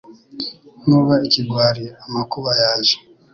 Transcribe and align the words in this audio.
Nuba 0.87 1.13
ikigwari 1.27 1.85
amakuba 2.05 2.51
yaje 2.61 2.95